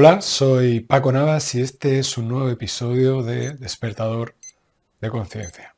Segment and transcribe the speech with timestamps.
[0.00, 4.36] Hola, soy Paco Navas y este es un nuevo episodio de Despertador
[5.00, 5.74] de Conciencia.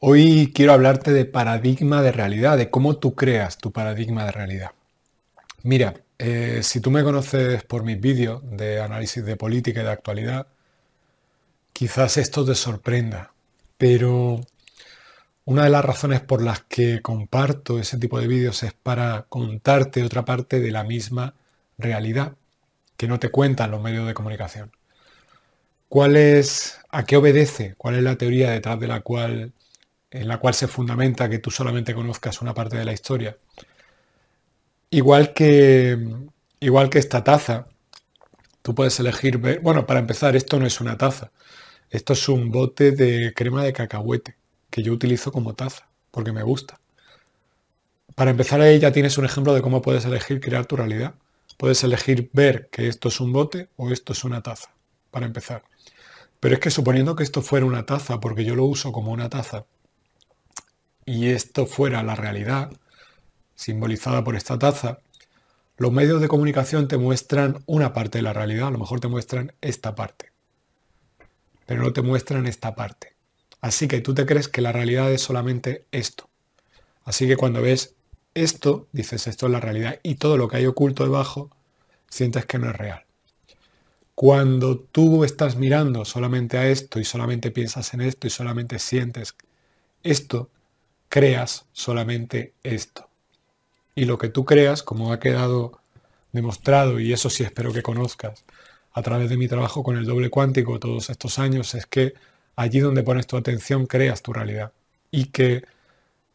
[0.00, 4.70] Hoy quiero hablarte de paradigma de realidad, de cómo tú creas tu paradigma de realidad.
[5.62, 9.90] Mira, eh, si tú me conoces por mis vídeos de análisis de política y de
[9.90, 10.46] actualidad,
[11.76, 13.34] quizás esto te sorprenda,
[13.76, 14.40] pero
[15.44, 20.02] una de las razones por las que comparto ese tipo de vídeos es para contarte
[20.02, 21.34] otra parte de la misma
[21.76, 22.32] realidad
[22.96, 24.72] que no te cuentan los medios de comunicación.
[25.90, 27.74] ¿Cuál es, a qué obedece?
[27.76, 29.52] ¿Cuál es la teoría detrás de la cual,
[30.10, 33.36] en la cual se fundamenta que tú solamente conozcas una parte de la historia?
[34.88, 35.98] Igual que,
[36.58, 37.66] igual que esta taza,
[38.62, 41.32] tú puedes elegir, bueno, para empezar, esto no es una taza,
[41.90, 44.36] esto es un bote de crema de cacahuete
[44.70, 46.80] que yo utilizo como taza, porque me gusta.
[48.14, 51.14] Para empezar ahí ya tienes un ejemplo de cómo puedes elegir crear tu realidad.
[51.56, 54.70] Puedes elegir ver que esto es un bote o esto es una taza,
[55.10, 55.62] para empezar.
[56.40, 59.30] Pero es que suponiendo que esto fuera una taza, porque yo lo uso como una
[59.30, 59.64] taza,
[61.06, 62.70] y esto fuera la realidad,
[63.54, 64.98] simbolizada por esta taza,
[65.78, 69.08] los medios de comunicación te muestran una parte de la realidad, a lo mejor te
[69.08, 70.32] muestran esta parte,
[71.66, 73.14] pero no te muestran esta parte.
[73.60, 76.30] Así que tú te crees que la realidad es solamente esto.
[77.04, 77.94] Así que cuando ves
[78.34, 81.50] esto, dices esto es la realidad y todo lo que hay oculto debajo,
[82.08, 83.04] sientes que no es real.
[84.14, 89.34] Cuando tú estás mirando solamente a esto y solamente piensas en esto y solamente sientes
[90.02, 90.50] esto,
[91.08, 93.08] creas solamente esto.
[93.94, 95.80] Y lo que tú creas, como ha quedado
[96.32, 98.44] demostrado, y eso sí espero que conozcas
[98.96, 102.14] a través de mi trabajo con el doble cuántico todos estos años, es que
[102.56, 104.72] allí donde pones tu atención creas tu realidad.
[105.10, 105.64] Y que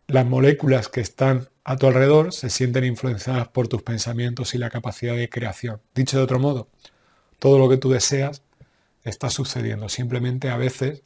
[0.05, 4.69] las moléculas que están a tu alrededor se sienten influenciadas por tus pensamientos y la
[4.69, 5.81] capacidad de creación.
[5.95, 6.67] Dicho de otro modo,
[7.39, 8.43] todo lo que tú deseas
[9.03, 9.89] está sucediendo.
[9.89, 11.01] Simplemente a veces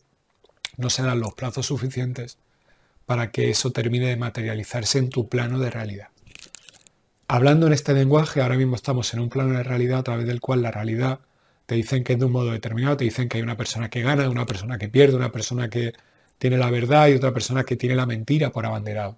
[0.75, 2.38] no se dan los plazos suficientes
[3.06, 6.09] para que eso termine de materializarse en tu plano de realidad.
[7.29, 10.41] Hablando en este lenguaje, ahora mismo estamos en un plano de realidad a través del
[10.41, 11.22] cual la realidad
[11.66, 14.02] te dicen que es de un modo determinado, te dicen que hay una persona que
[14.02, 15.94] gana, una persona que pierde, una persona que
[16.38, 19.18] tiene la verdad y otra persona que tiene la mentira por abanderado.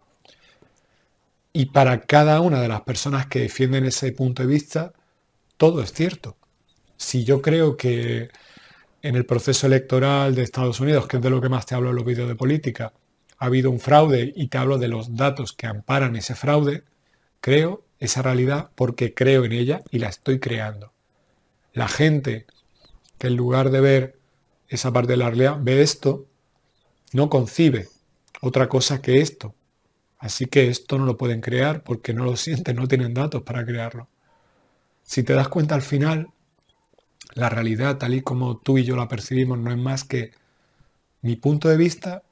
[1.54, 4.94] Y para cada una de las personas que defienden ese punto de vista,
[5.58, 6.38] todo es cierto.
[6.98, 8.30] Si yo creo que
[9.02, 11.90] en el proceso electoral de Estados Unidos, que es de lo que más te hablo
[11.90, 12.94] en los vídeos de política,
[13.40, 16.84] ha habido un fraude y te hablo de los datos que amparan ese fraude,
[17.42, 20.94] creo esa realidad porque creo en ella y la estoy creando.
[21.78, 22.48] La gente
[23.20, 24.20] que en lugar de ver
[24.68, 26.26] esa parte de la realidad ve esto,
[27.14, 27.88] no concibe
[28.42, 29.54] otra cosa que esto.
[30.18, 33.64] Así que esto no lo pueden crear porque no lo sienten, no tienen datos para
[33.64, 34.08] crearlo.
[35.04, 36.30] Si te das cuenta al final,
[37.36, 40.32] la realidad tal y como tú y yo la percibimos no es más que
[41.22, 42.24] mi punto de vista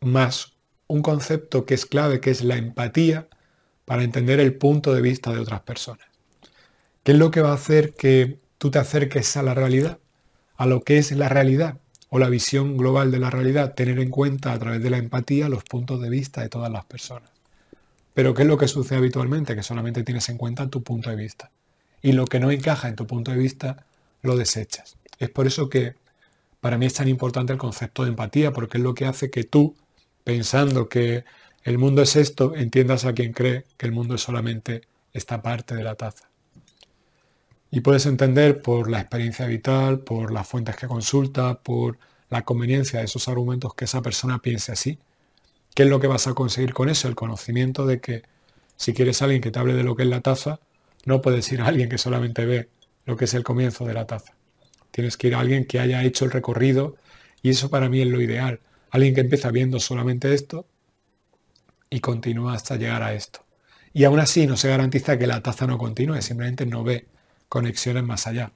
[0.00, 0.52] más
[0.86, 3.26] un concepto que es clave, que es la empatía,
[3.84, 6.06] para entender el punto de vista de otras personas.
[7.06, 10.00] ¿Qué es lo que va a hacer que tú te acerques a la realidad?
[10.56, 11.78] A lo que es la realidad
[12.08, 15.48] o la visión global de la realidad, tener en cuenta a través de la empatía
[15.48, 17.30] los puntos de vista de todas las personas.
[18.12, 19.54] Pero ¿qué es lo que sucede habitualmente?
[19.54, 21.52] Que solamente tienes en cuenta tu punto de vista.
[22.02, 23.86] Y lo que no encaja en tu punto de vista,
[24.22, 24.96] lo desechas.
[25.20, 25.94] Es por eso que
[26.60, 29.44] para mí es tan importante el concepto de empatía, porque es lo que hace que
[29.44, 29.76] tú,
[30.24, 31.22] pensando que
[31.62, 35.76] el mundo es esto, entiendas a quien cree que el mundo es solamente esta parte
[35.76, 36.26] de la taza.
[37.70, 41.98] Y puedes entender por la experiencia vital, por las fuentes que consulta, por
[42.30, 44.98] la conveniencia de esos argumentos que esa persona piense así.
[45.74, 47.08] ¿Qué es lo que vas a conseguir con eso?
[47.08, 48.22] El conocimiento de que
[48.76, 50.60] si quieres a alguien que te hable de lo que es la taza,
[51.04, 52.68] no puedes ir a alguien que solamente ve
[53.04, 54.34] lo que es el comienzo de la taza.
[54.90, 56.96] Tienes que ir a alguien que haya hecho el recorrido
[57.42, 58.60] y eso para mí es lo ideal.
[58.90, 60.66] Alguien que empieza viendo solamente esto
[61.90, 63.44] y continúa hasta llegar a esto.
[63.92, 67.06] Y aún así no se garantiza que la taza no continúe, simplemente no ve
[67.48, 68.52] conexiones más allá.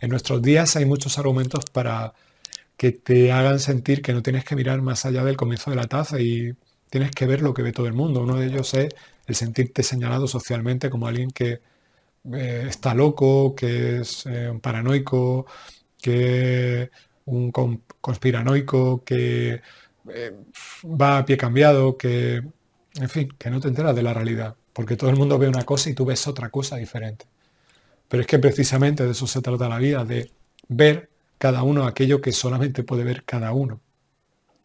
[0.00, 2.14] En nuestros días hay muchos argumentos para
[2.76, 5.86] que te hagan sentir que no tienes que mirar más allá del comienzo de la
[5.86, 6.54] taza y
[6.90, 8.20] tienes que ver lo que ve todo el mundo.
[8.22, 8.94] Uno de ellos es
[9.26, 11.60] el sentirte señalado socialmente como alguien que
[12.34, 15.46] eh, está loco, que es eh, un paranoico,
[16.00, 16.90] que
[17.26, 17.50] un
[18.00, 19.60] conspiranoico, que
[20.12, 20.32] eh,
[20.84, 22.36] va a pie cambiado, que,
[22.94, 25.64] en fin, que no te enteras de la realidad, porque todo el mundo ve una
[25.64, 27.26] cosa y tú ves otra cosa diferente.
[28.08, 30.30] Pero es que precisamente de eso se trata la vida, de
[30.68, 33.80] ver cada uno aquello que solamente puede ver cada uno.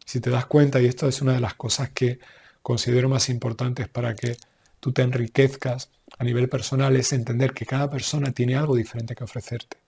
[0.04, 2.18] Si te das cuenta, y esto es una de las cosas que
[2.62, 4.36] considero más importantes para que
[4.80, 9.24] tú te enriquezcas a nivel personal, es entender que cada persona tiene algo diferente que
[9.24, 9.78] ofrecerte.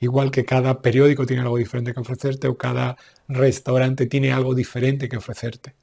[0.00, 2.96] Igual que cada periódico tiene algo diferente que ofrecerte o cada
[3.28, 5.74] restaurante tiene algo diferente que ofrecerte.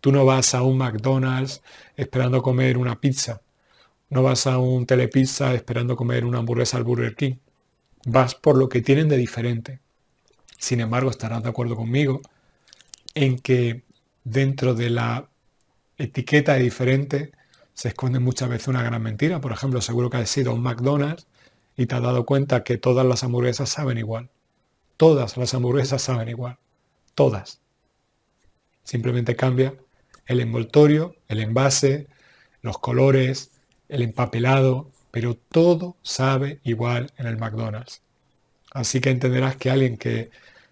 [0.00, 1.62] Tú no vas a un McDonald's
[1.96, 3.40] esperando comer una pizza.
[4.12, 7.36] No vas a un telepizza esperando comer una hamburguesa al Burger King.
[8.04, 9.80] Vas por lo que tienen de diferente.
[10.58, 12.20] Sin embargo, estarás de acuerdo conmigo
[13.14, 13.84] en que
[14.22, 15.30] dentro de la
[15.96, 17.32] etiqueta de diferente
[17.72, 19.40] se esconde muchas veces una gran mentira.
[19.40, 21.26] Por ejemplo, seguro que has sido a un McDonald's
[21.74, 24.28] y te has dado cuenta que todas las hamburguesas saben igual.
[24.98, 26.58] Todas las hamburguesas saben igual.
[27.14, 27.62] Todas.
[28.84, 29.74] Simplemente cambia
[30.26, 32.08] el envoltorio, el envase,
[32.60, 33.51] los colores,
[33.92, 38.00] el empapelado, pero todo sabe igual en el McDonald's.
[38.72, 40.30] Así que entenderás que alguien que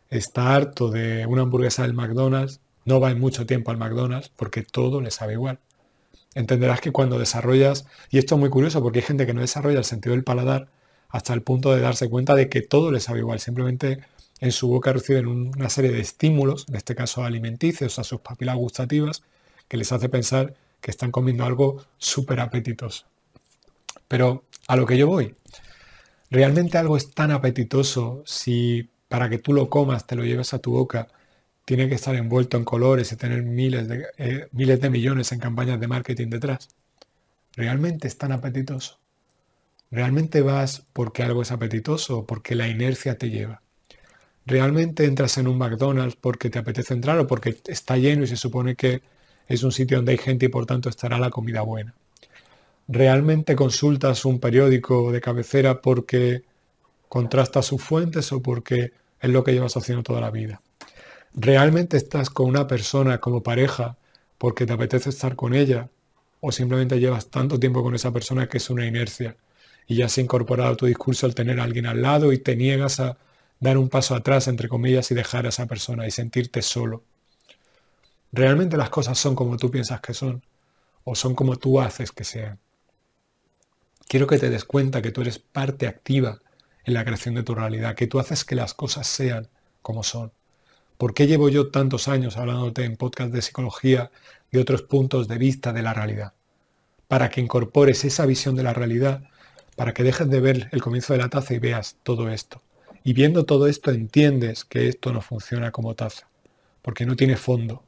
[0.08, 4.62] está harto de una hamburguesa del McDonald's no va en mucho tiempo al McDonald's porque
[4.62, 5.58] todo le sabe igual.
[6.34, 9.78] Entenderás que cuando desarrollas, y esto es muy curioso porque hay gente que no desarrolla
[9.78, 10.68] el sentido del paladar
[11.10, 14.00] hasta el punto de darse cuenta de que todo le sabe igual, simplemente
[14.40, 18.56] en su boca reciben una serie de estímulos, en este caso alimenticios, a sus papilas
[18.56, 19.22] gustativas,
[19.68, 23.09] que les hace pensar que están comiendo algo súper apetitoso.
[24.10, 25.36] Pero a lo que yo voy,
[26.30, 30.58] realmente algo es tan apetitoso si para que tú lo comas, te lo lleves a
[30.58, 31.06] tu boca,
[31.64, 35.38] tiene que estar envuelto en colores y tener miles de, eh, miles de millones en
[35.38, 36.70] campañas de marketing detrás.
[37.54, 38.98] ¿Realmente es tan apetitoso?
[39.92, 43.62] ¿Realmente vas porque algo es apetitoso o porque la inercia te lleva?
[44.44, 48.36] ¿Realmente entras en un McDonald's porque te apetece entrar o porque está lleno y se
[48.36, 49.02] supone que
[49.46, 51.94] es un sitio donde hay gente y por tanto estará la comida buena?
[52.92, 56.42] ¿Realmente consultas un periódico de cabecera porque
[57.08, 60.60] contrastas sus fuentes o porque es lo que llevas haciendo toda la vida?
[61.32, 63.96] ¿Realmente estás con una persona como pareja
[64.38, 65.88] porque te apetece estar con ella
[66.40, 69.36] o simplemente llevas tanto tiempo con esa persona que es una inercia
[69.86, 72.56] y ya has incorporado a tu discurso al tener a alguien al lado y te
[72.56, 73.16] niegas a
[73.60, 77.04] dar un paso atrás, entre comillas, y dejar a esa persona y sentirte solo.
[78.32, 80.42] ¿Realmente las cosas son como tú piensas que son
[81.04, 82.58] o son como tú haces que sean?
[84.10, 86.40] Quiero que te des cuenta que tú eres parte activa
[86.84, 89.46] en la creación de tu realidad, que tú haces que las cosas sean
[89.82, 90.32] como son.
[90.98, 94.10] ¿Por qué llevo yo tantos años hablándote en podcast de psicología
[94.50, 96.32] de otros puntos de vista de la realidad?
[97.06, 99.22] Para que incorpores esa visión de la realidad
[99.76, 102.60] para que dejes de ver el comienzo de la taza y veas todo esto.
[103.04, 106.26] Y viendo todo esto entiendes que esto no funciona como taza,
[106.82, 107.84] porque no tiene fondo,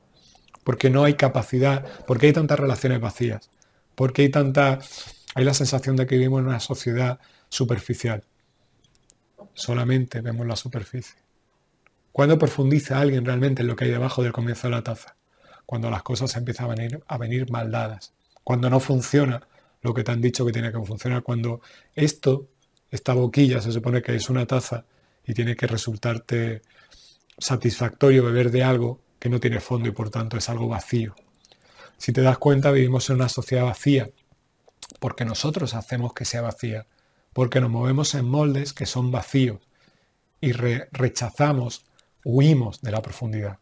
[0.63, 3.51] porque no hay capacidad, porque hay tantas relaciones vacías,
[3.97, 4.79] porque hay tanta
[5.35, 7.19] hay la sensación de que vivimos en una sociedad
[7.49, 8.25] superficial.
[9.55, 11.21] Solamente vemos la superficie.
[12.13, 15.17] ¿Cuándo profundiza alguien realmente en lo que hay debajo del comienzo de la taza?
[15.65, 18.13] Cuando las cosas empiezan a venir, a venir mal dadas.
[18.45, 19.47] Cuando no funciona
[19.83, 21.23] lo que te han dicho que tiene que funcionar.
[21.23, 21.61] Cuando
[21.95, 22.49] esto,
[22.91, 24.85] esta boquilla, se supone que es una taza
[25.27, 26.63] y tiene que resultarte
[27.39, 31.15] satisfactorio beber de algo que no tiene fondo y por tanto es algo vacío.
[31.97, 34.11] Si te das cuenta, vivimos en una sociedad vacía,
[35.03, 36.87] porque nosotros hacemos que sea vacía,
[37.33, 39.59] porque nos movemos en moldes que son vacíos
[40.41, 41.85] y rechazamos,
[42.25, 43.59] huimos de la profundidad.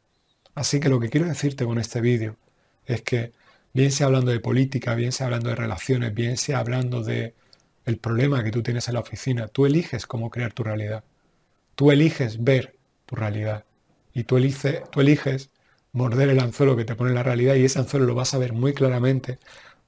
[0.55, 2.37] Así que lo que quiero decirte con este vídeo
[2.85, 3.33] es que
[3.73, 7.35] bien sea hablando de política, bien sea hablando de relaciones, bien sea hablando de
[7.87, 11.05] el problema que tú tienes en la oficina, tú eliges cómo crear tu realidad.
[11.75, 13.65] Tú eliges ver tu realidad.
[14.13, 14.37] Y tú,
[14.93, 15.49] tú eliges
[15.93, 18.53] morder el anzuelo que te pone la realidad y ese anzuelo lo vas a ver
[18.53, 19.39] muy claramente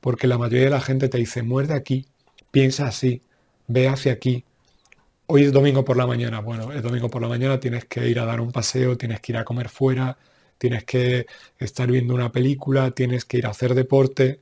[0.02, 2.06] porque la mayoría de la gente te dice, muerde aquí,
[2.50, 3.22] piensa así,
[3.68, 4.44] ve hacia aquí.
[5.28, 6.40] Hoy es domingo por la mañana.
[6.40, 9.30] Bueno, es domingo por la mañana, tienes que ir a dar un paseo, tienes que
[9.30, 10.18] ir a comer fuera,
[10.58, 14.40] tienes que estar viendo una película, tienes que ir a hacer deporte.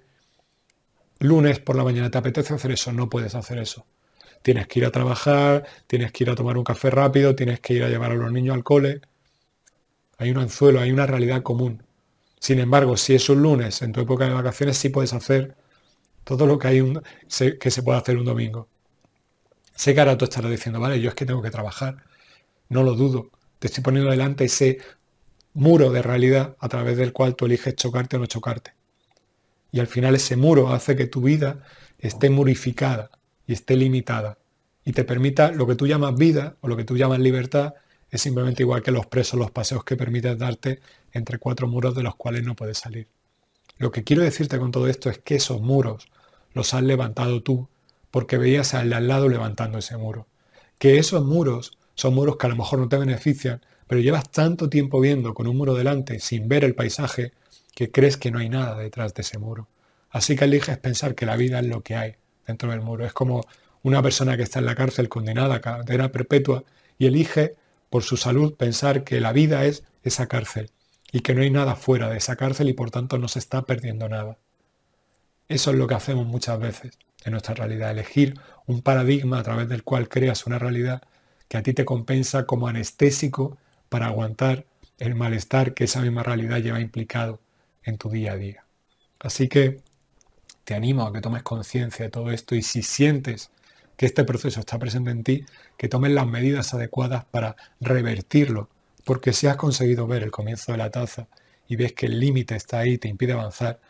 [1.18, 3.84] Lunes por la mañana te apetece hacer eso, no puedes hacer eso.
[4.40, 7.74] Tienes que ir a trabajar, tienes que ir a tomar un café rápido, tienes que
[7.74, 9.02] ir a llevar a los niños al cole.
[10.16, 11.82] Hay un anzuelo, hay una realidad común.
[12.40, 15.56] Sin embargo, si es un lunes, en tu época de vacaciones, sí puedes hacer
[16.24, 17.02] todo lo que, hay un,
[17.60, 18.68] que se puede hacer un domingo.
[19.76, 22.02] Sé que ahora tú estarás diciendo, vale, yo es que tengo que trabajar.
[22.68, 23.30] No lo dudo.
[23.58, 24.78] Te estoy poniendo delante ese
[25.54, 28.72] muro de realidad a través del cual tú eliges chocarte o no chocarte.
[29.72, 31.62] Y al final ese muro hace que tu vida
[31.98, 33.10] esté murificada
[33.46, 34.38] y esté limitada
[34.84, 37.74] y te permita lo que tú llamas vida o lo que tú llamas libertad
[38.10, 40.80] es simplemente igual que los presos, los paseos que permites darte
[41.12, 43.08] entre cuatro muros de los cuales no puedes salir.
[43.78, 46.08] Lo que quiero decirte con todo esto es que esos muros
[46.52, 47.68] los has levantado tú
[48.10, 50.26] porque veías al al lado levantando ese muro.
[50.78, 54.68] Que esos muros son muros que a lo mejor no te benefician, pero llevas tanto
[54.68, 57.32] tiempo viendo con un muro delante sin ver el paisaje
[57.74, 59.68] que crees que no hay nada detrás de ese muro.
[60.10, 63.06] Así que eliges pensar que la vida es lo que hay dentro del muro.
[63.06, 63.44] Es como
[63.82, 66.64] una persona que está en la cárcel condenada a cadena perpetua
[66.98, 67.56] y elige
[67.88, 70.70] por su salud pensar que la vida es esa cárcel
[71.12, 73.62] y que no hay nada fuera de esa cárcel y por tanto no se está
[73.62, 74.38] perdiendo nada.
[75.48, 79.68] Eso es lo que hacemos muchas veces en nuestra realidad, elegir un paradigma a través
[79.68, 81.02] del cual creas una realidad
[81.48, 84.64] que a ti te compensa como anestésico para aguantar
[84.98, 87.40] el malestar que esa misma realidad lleva implicado
[87.82, 88.64] en tu día a día.
[89.18, 89.80] Así que
[90.64, 93.50] te animo a que tomes conciencia de todo esto y si sientes
[93.96, 95.44] que este proceso está presente en ti,
[95.76, 98.68] que tomes las medidas adecuadas para revertirlo,
[99.04, 101.28] porque si has conseguido ver el comienzo de la taza
[101.68, 103.80] y ves que el límite está ahí te impide avanzar,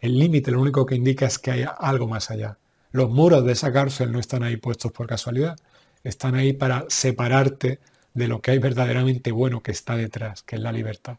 [0.00, 2.58] el límite lo único que indica es que hay algo más allá.
[2.92, 5.56] Los muros de esa cárcel no están ahí puestos por casualidad,
[6.04, 7.80] están ahí para separarte
[8.14, 11.18] de lo que hay verdaderamente bueno que está detrás, que es la libertad.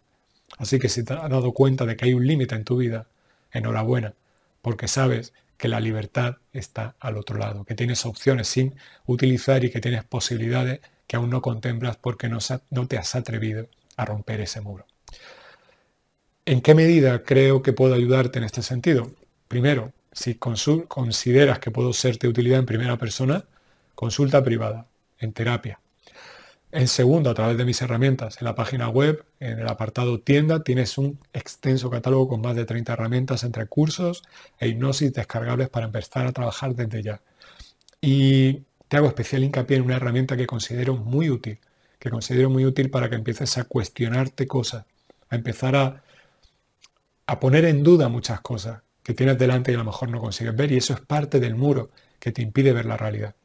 [0.58, 3.08] Así que si te has dado cuenta de que hay un límite en tu vida,
[3.52, 4.14] enhorabuena,
[4.62, 8.76] porque sabes que la libertad está al otro lado, que tienes opciones sin
[9.06, 12.40] utilizar y que tienes posibilidades que aún no contemplas porque no,
[12.88, 14.86] te has atrevido a romper ese muro.
[16.46, 19.12] ¿En qué medida creo que puedo ayudarte en este sentido?
[19.48, 23.46] Primero, si consideras que puedo serte de utilidad en primera persona,
[23.96, 24.88] consulta privada,
[25.20, 25.80] en terapia.
[26.72, 30.64] En segundo, a través de mis herramientas, en la página web, en el apartado tienda,
[30.64, 34.24] tienes un extenso catálogo con más de 30 herramientas entre cursos
[34.60, 37.22] e hipnosis descargables para empezar a trabajar desde ya.
[38.02, 41.60] Y te hago especial hincapié en una herramienta que considero muy útil,
[42.00, 44.86] que considero muy útil para que empieces a cuestionarte cosas,
[45.30, 46.04] a empezar a,
[47.26, 50.56] a poner en duda muchas cosas que tienes delante y a lo mejor no consigues
[50.56, 53.36] ver, y eso es parte del muro que te impide ver la realidad.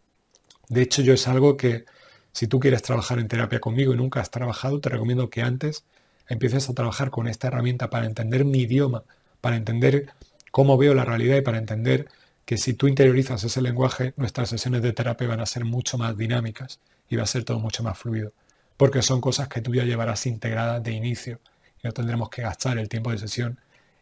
[0.68, 1.84] De hecho, yo es algo que
[2.32, 5.84] si tú quieres trabajar en terapia conmigo y nunca has trabajado, te recomiendo que antes
[6.28, 9.04] empieces a trabajar con esta herramienta para entender mi idioma,
[9.40, 10.06] para entender
[10.50, 12.08] cómo veo la realidad y para entender
[12.44, 16.16] que si tú interiorizas ese lenguaje, nuestras sesiones de terapia van a ser mucho más
[16.16, 18.32] dinámicas y va a ser todo mucho más fluido,
[18.76, 21.40] porque son cosas que tú ya llevarás integradas de inicio
[21.82, 23.58] y no tendremos que gastar el tiempo de sesión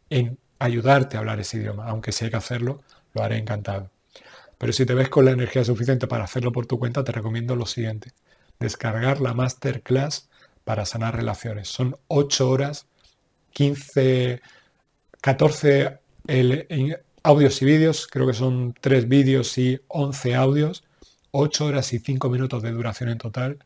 [0.08, 2.82] en ayudarte a hablar ese idioma, aunque si hay que hacerlo,
[3.14, 3.90] lo haré encantado.
[4.58, 7.56] Pero si te ves con la energía suficiente para hacerlo por tu cuenta, te recomiendo
[7.56, 8.12] lo siguiente.
[8.58, 10.28] Descargar la masterclass
[10.64, 11.68] para sanar relaciones.
[11.68, 12.86] Son 8 horas,
[13.52, 14.42] 15,
[15.22, 15.98] 14
[17.22, 20.84] audios y vídeos, creo que son 3 vídeos y 11 audios,
[21.32, 23.58] 8 horas y 5 minutos de duración en total.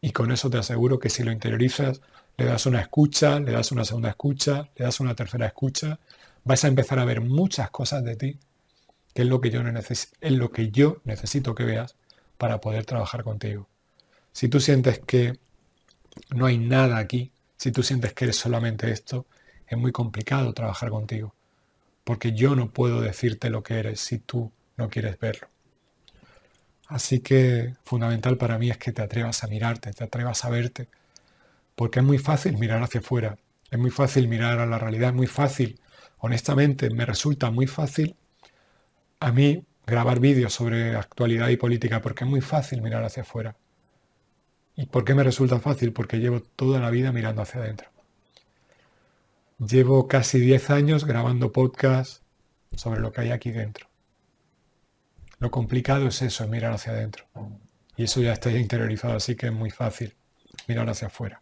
[0.00, 2.00] Y con eso te aseguro que si lo interiorizas,
[2.36, 5.98] le das una escucha, le das una segunda escucha, le das una tercera escucha,
[6.44, 8.38] vas a empezar a ver muchas cosas de ti
[9.14, 9.62] que es lo que yo,
[10.20, 11.96] es lo que yo necesito que veas
[12.38, 13.68] para poder trabajar contigo.
[14.32, 15.38] Si tú sientes que
[16.30, 19.26] no hay nada aquí, si tú sientes que eres solamente esto,
[19.66, 21.34] es muy complicado trabajar contigo,
[22.10, 25.46] porque yo no puedo decirte lo que eres si tú no quieres verlo.
[26.88, 30.88] Así que fundamental para mí es que te atrevas a mirarte, te atrevas a verte,
[31.76, 33.38] porque es muy fácil mirar hacia afuera,
[33.70, 35.78] es muy fácil mirar a la realidad, es muy fácil,
[36.18, 38.16] honestamente me resulta muy fácil
[39.20, 43.54] a mí grabar vídeos sobre actualidad y política porque es muy fácil mirar hacia afuera.
[44.74, 45.92] ¿Y por qué me resulta fácil?
[45.92, 47.88] Porque llevo toda la vida mirando hacia adentro.
[49.60, 52.22] Llevo casi 10 años grabando podcasts
[52.74, 53.86] sobre lo que hay aquí dentro.
[55.38, 57.26] Lo complicado es eso, mirar hacia adentro.
[57.96, 60.14] Y eso ya está interiorizado, así que es muy fácil
[60.66, 61.40] mirar hacia afuera.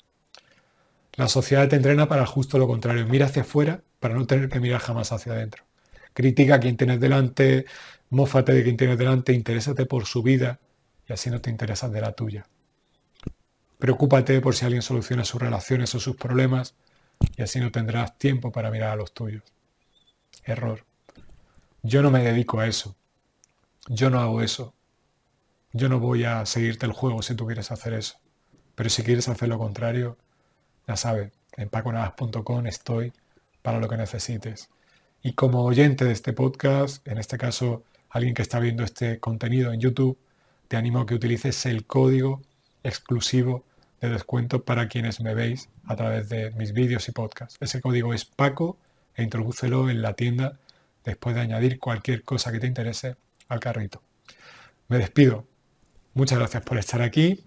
[1.15, 3.07] La sociedad te entrena para justo lo contrario.
[3.07, 5.69] Mira hacia afuera para no tener que mirar jamás hacia adentro
[6.19, 7.65] critica a quien tienes delante,
[8.11, 10.59] mófate de quien tienes delante, interésate por su vida
[11.09, 12.49] y así no te interesas de la tuya.
[13.79, 16.75] Preocúpate por si alguien soluciona sus relaciones o sus problemas
[17.37, 19.43] y así no tendrás tiempo para mirar a los tuyos.
[20.45, 20.85] Error.
[21.83, 22.97] Yo no me dedico a eso.
[23.89, 24.75] Yo no hago eso.
[25.73, 28.19] Yo no voy a seguirte el juego si tú quieres hacer eso.
[28.75, 30.17] Pero si quieres hacer lo contrario,
[30.87, 33.13] ya sabes, en paconavas.com estoy
[33.63, 34.71] para lo que necesites.
[35.23, 39.73] Y como oyente de este podcast, en este caso alguien que está viendo este contenido
[39.73, 40.19] en YouTube,
[40.69, 42.43] te animo a que utilices el código
[42.83, 43.65] exclusivo
[44.01, 47.57] de descuento para quienes me veis a través de mis vídeos y podcasts.
[47.61, 48.79] Ese código es Paco
[49.15, 50.59] e introdúcelo en la tienda
[51.05, 53.17] después de añadir cualquier cosa que te interese
[53.49, 54.03] al carrito.
[54.89, 55.47] Me despido.
[56.15, 57.45] Muchas gracias por estar aquí.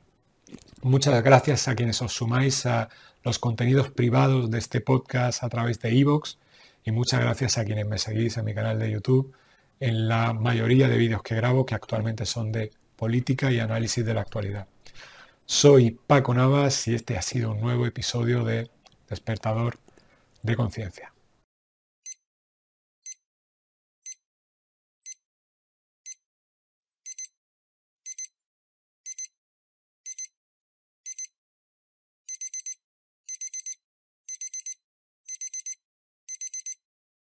[0.82, 2.90] Muchas gracias a quienes os sumáis a
[3.24, 6.38] los contenidos privados de este podcast a través de iVoox
[6.84, 9.34] y muchas gracias a quienes me seguís en mi canal de YouTube
[9.80, 14.14] en la mayoría de vídeos que grabo que actualmente son de política y análisis de
[14.14, 14.68] la actualidad.
[15.52, 18.72] Soy Paco Navas y este ha sido un nuevo episodio de
[19.10, 19.80] Despertador
[20.44, 21.11] de Conciencia.